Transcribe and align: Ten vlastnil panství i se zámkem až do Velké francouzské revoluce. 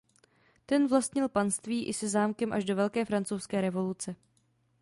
Ten 0.65 0.87
vlastnil 0.87 1.29
panství 1.29 1.85
i 1.85 1.93
se 1.93 2.09
zámkem 2.09 2.53
až 2.53 2.65
do 2.65 2.75
Velké 2.75 3.05
francouzské 3.05 3.61
revoluce. 3.61 4.15